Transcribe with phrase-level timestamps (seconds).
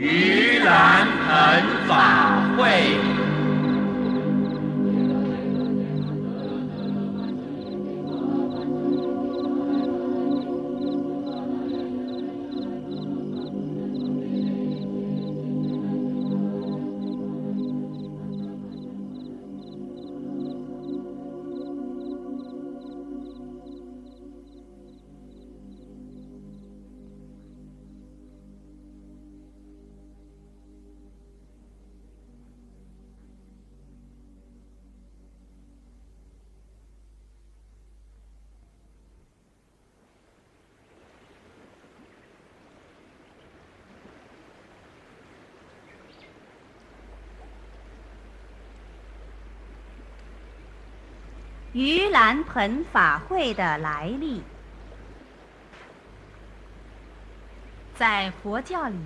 [0.00, 3.05] 盂兰盆法会。
[51.76, 54.40] 盂兰盆法会的来历，
[57.94, 58.96] 在佛教里，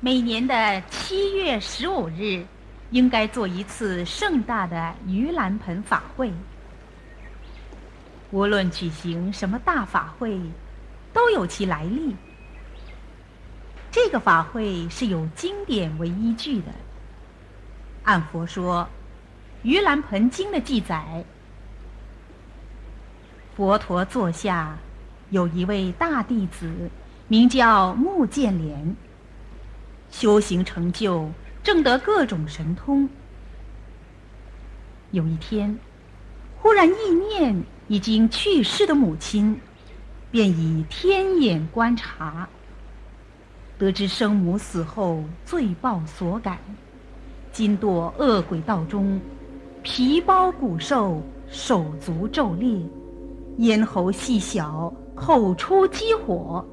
[0.00, 2.44] 每年的七月十五日，
[2.90, 6.32] 应该做一次盛大的盂兰盆法会。
[8.32, 10.40] 无论举行什么大法会，
[11.12, 12.16] 都有其来历。
[13.92, 16.72] 这个法会是有经典为依据的。
[18.02, 18.88] 按佛说，
[19.64, 21.24] 《盂兰盆经》的记载。
[23.56, 24.76] 佛陀座下
[25.30, 26.70] 有一位大弟子，
[27.26, 28.94] 名叫目犍连。
[30.10, 31.30] 修行成就，
[31.64, 33.08] 证得各种神通。
[35.10, 35.78] 有一天，
[36.60, 39.58] 忽然意念已经去世的母亲，
[40.30, 42.46] 便以天眼观察，
[43.78, 46.58] 得知生母死后罪报所感，
[47.52, 49.18] 今堕恶鬼道中，
[49.82, 52.78] 皮包骨瘦，手足皱裂。
[53.58, 56.64] 咽喉细小，口出激火。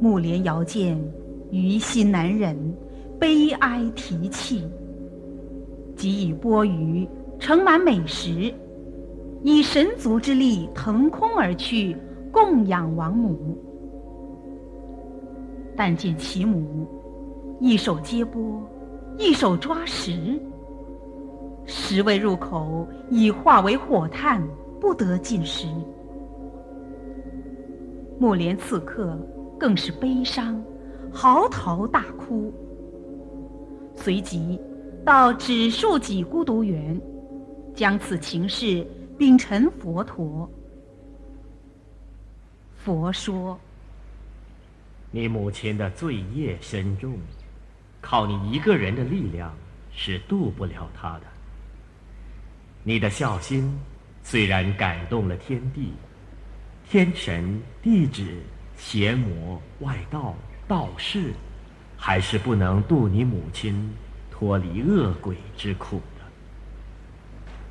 [0.00, 0.98] 木莲遥见，
[1.50, 2.56] 于心难忍，
[3.18, 4.62] 悲哀啼泣。
[5.94, 8.52] 即以钵盂盛满美食，
[9.42, 11.96] 以神足之力腾空而去，
[12.32, 13.56] 供养王母。
[15.76, 16.86] 但见其母，
[17.60, 18.60] 一手接钵，
[19.16, 20.40] 一手抓食。
[21.66, 24.40] 食未入口，已化为火炭，
[24.80, 25.66] 不得进食。
[28.18, 29.18] 木莲此刻
[29.58, 30.62] 更是悲伤，
[31.12, 32.52] 嚎啕大哭。
[33.94, 34.60] 随即
[35.04, 36.98] 到指树几孤独园，
[37.74, 38.86] 将此情事
[39.18, 40.48] 禀陈佛陀。
[42.76, 43.58] 佛说
[45.10, 47.18] ：“你母亲的罪业深重，
[48.00, 49.52] 靠你一个人的力量
[49.90, 51.22] 是渡不了她的。”
[52.88, 53.76] 你的孝心
[54.22, 55.92] 虽然感动了天地、
[56.88, 58.40] 天神、地指、
[58.76, 60.36] 邪魔、外道、
[60.68, 61.32] 道士，
[61.96, 63.92] 还是不能渡你母亲
[64.30, 66.24] 脱离恶鬼之苦的。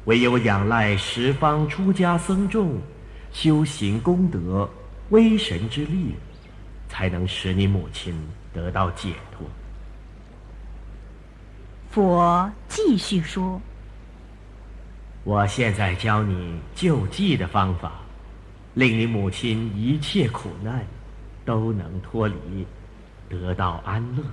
[0.04, 2.78] 唯有仰赖十方出家僧众
[3.32, 4.70] 修行功德、
[5.12, 6.14] 威神之力，
[6.90, 8.14] 才能使你母亲
[8.54, 9.48] 得到解脱。
[11.90, 13.62] 佛继续说。
[15.26, 17.94] 我现在教你救济的方法，
[18.76, 20.86] 令你母亲一切苦难
[21.44, 22.36] 都能脱离，
[23.28, 24.24] 得到安乐。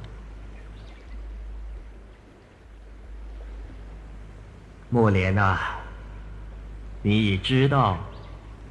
[4.90, 5.58] 木莲呐，
[7.00, 7.98] 你已知道，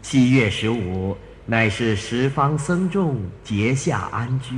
[0.04, 4.56] 七月十五乃是十方僧众结下安居、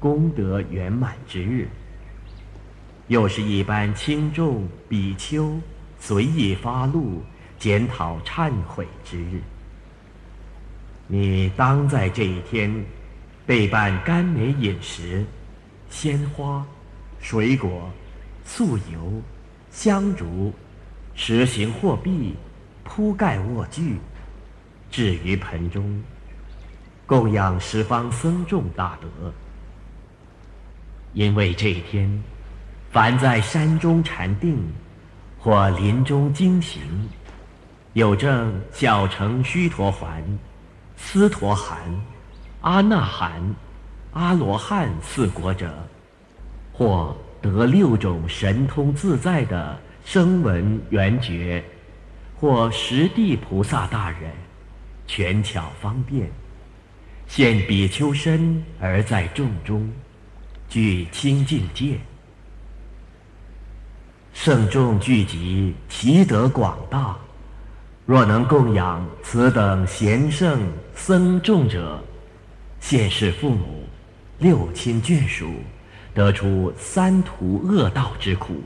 [0.00, 1.68] 功德圆满之日，
[3.06, 5.56] 又是一般轻重比丘。
[6.00, 7.22] 随意发怒、
[7.58, 9.40] 检讨、忏悔之日，
[11.06, 12.72] 你当在这一天
[13.44, 15.24] 备办甘美饮食、
[15.90, 16.64] 鲜花、
[17.20, 17.90] 水果、
[18.44, 19.20] 素油、
[19.70, 20.52] 香烛、
[21.14, 22.34] 实行货币、
[22.84, 23.96] 铺盖卧具，
[24.90, 26.02] 置于盆中，
[27.06, 29.32] 供养十方僧众大德。
[31.12, 32.22] 因为这一天，
[32.92, 34.62] 凡在山中禅定。
[35.40, 36.82] 或林中经行，
[37.92, 40.22] 有证小乘须陀环、
[40.96, 41.78] 斯陀含、
[42.60, 43.40] 阿那含、
[44.12, 45.72] 阿罗汉四国者，
[46.72, 51.62] 或得六种神通自在的声闻缘觉，
[52.38, 54.32] 或十地菩萨大人，
[55.06, 56.28] 权巧方便，
[57.28, 59.88] 现比丘身而在众中，
[60.68, 61.98] 具清净戒。
[64.40, 67.18] 圣众聚集，其德广大。
[68.06, 70.60] 若能供养此等贤圣
[70.94, 72.00] 僧众者，
[72.78, 73.82] 现世父母，
[74.38, 75.50] 六亲眷属，
[76.14, 78.62] 得出三途恶道之苦，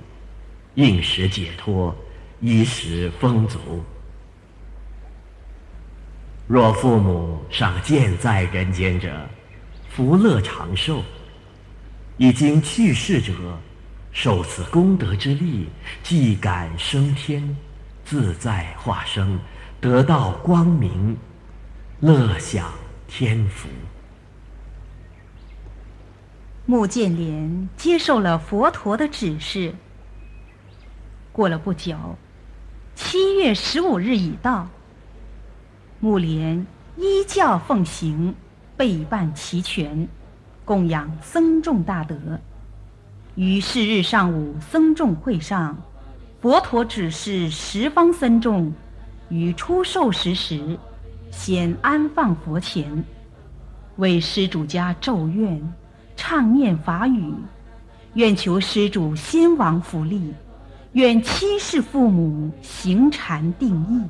[0.74, 1.96] 应时解脱，
[2.40, 3.58] 衣食丰足。
[6.46, 9.26] 若父母尚健在人间者，
[9.88, 10.96] 福乐长寿；
[12.19, 13.32] 已经去世者，
[14.12, 15.69] 受此功德之力，
[16.03, 17.56] 即感升天，
[18.05, 19.41] 自在化生，
[19.81, 21.17] 得到光明，
[22.00, 22.70] 乐享
[23.09, 23.69] 天福。
[26.67, 29.75] 穆建连接受了佛陀的指示。
[31.32, 31.97] 过了不久，
[32.94, 34.69] 七月十五日已到。
[36.00, 36.67] 木莲
[36.97, 38.35] 依教奉行，
[38.76, 40.06] 备办齐全，
[40.65, 42.38] 供养僧众大德。
[43.34, 45.76] 于是日上午僧众会上，
[46.40, 48.70] 佛陀指示十方僧众，
[49.31, 50.79] 于出受时时，
[51.31, 53.02] 先安放佛前，
[53.96, 55.73] 为施主家咒愿，
[56.14, 57.32] 唱念法语，
[58.14, 60.34] 愿求施主先王福利，
[60.93, 64.02] 愿七世父母行禅定意。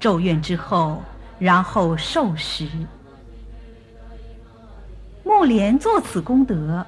[0.00, 1.00] 咒怨之后，
[1.38, 2.66] 然后受食。
[5.28, 6.86] 木莲作此功德，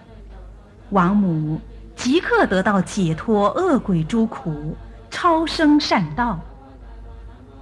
[0.89, 1.61] 王母
[1.95, 4.75] 即刻得到解脱恶鬼诸苦，
[5.11, 6.41] 超生善道。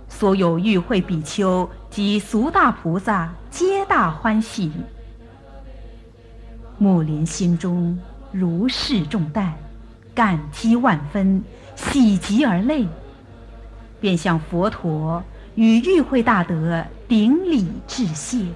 [0.09, 4.71] 所有与会比丘及俗大菩萨皆大欢喜。
[6.79, 7.99] 木莲心中
[8.31, 9.53] 如释重担，
[10.15, 11.43] 感激万分，
[11.75, 12.87] 喜极而泪，
[14.01, 15.21] 便向佛陀。
[15.57, 18.47] 与与会大德顶礼致谢。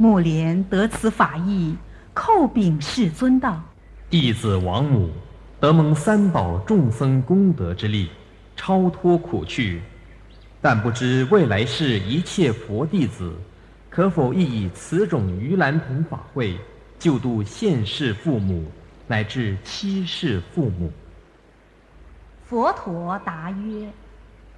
[0.00, 1.76] 木莲得此法意，
[2.14, 3.60] 叩禀世尊道
[4.08, 5.10] ：“弟子王母
[5.58, 8.08] 得蒙三宝众僧功德之力，
[8.54, 9.82] 超脱苦趣，
[10.60, 13.34] 但不知未来世一切佛弟子，
[13.90, 16.56] 可否亦以此种盂兰盆法会，
[16.96, 18.70] 救度现世父母
[19.08, 20.92] 乃至七世父母？”
[22.46, 23.90] 佛陀答曰：“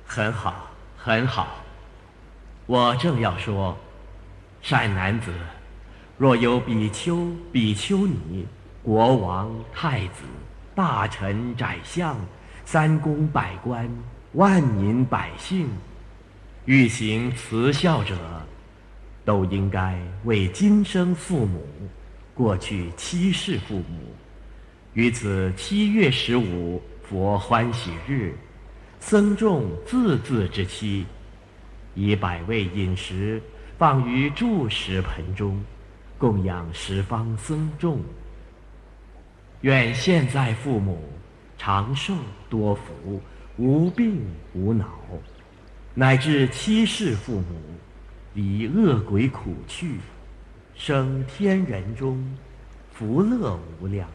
[0.05, 0.67] 很好，
[0.99, 1.57] 很好。
[2.67, 3.75] 我正要说，
[4.63, 5.33] 善男子，
[6.19, 8.47] 若有比丘、比丘尼、
[8.83, 10.23] 国王、太子、
[10.75, 12.17] 大臣、宰相、
[12.65, 13.89] 三公、百官、
[14.33, 15.69] 万民百姓，
[16.67, 18.17] 欲行慈孝者，
[19.25, 21.67] 都应该为今生父母、
[22.35, 24.15] 过去七世父母，
[24.95, 28.33] 于此七月十五。”佛欢喜日，
[29.01, 31.05] 僧众自自之期，
[31.97, 33.43] 以百味饮食
[33.81, 35.59] 放于住食盆中，
[36.19, 37.99] 供养十方僧众。
[39.63, 41.03] 愿现在父母
[41.57, 42.15] 长寿
[42.51, 43.23] 多福，
[43.57, 44.21] 无病
[44.53, 44.87] 无恼，
[45.95, 47.59] 乃至七世父母
[48.35, 49.97] 离恶鬼苦趣，
[50.75, 52.23] 生天人中，
[52.93, 54.07] 福乐无量。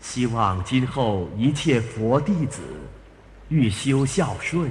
[0.00, 2.60] 希望今后一切佛弟子
[3.48, 4.70] 欲修孝顺，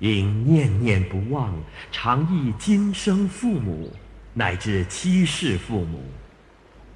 [0.00, 1.54] 应念念不忘，
[1.90, 3.90] 常忆今生父母
[4.34, 6.02] 乃至七世父母，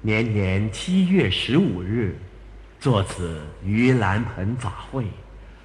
[0.01, 2.17] 年年七月十五日，
[2.79, 5.05] 作此盂兰盆法会，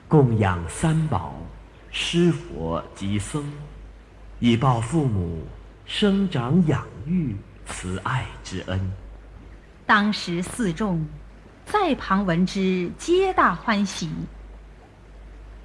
[0.06, 1.35] 供养三宝、
[1.90, 3.44] 施佛及僧，
[4.38, 5.42] 以报父母
[5.85, 7.35] 生长养育
[7.66, 8.92] 慈爱之恩。
[9.85, 11.04] 当时四众。
[11.66, 14.11] 在旁闻之，皆大欢喜。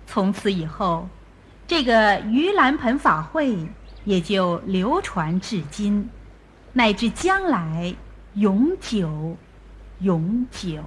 [0.05, 1.09] 从此以后，
[1.67, 3.57] 这个盂兰盆法会
[4.03, 6.07] 也就流传至今，
[6.73, 7.95] 乃至将来
[8.35, 9.35] 永久、
[9.99, 10.83] 永久。